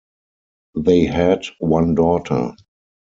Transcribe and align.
They 0.73 1.05
had 1.05 1.45
one 1.59 1.93
daughter. 1.93 2.55